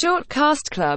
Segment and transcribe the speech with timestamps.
[0.00, 0.88] Shortcast Club.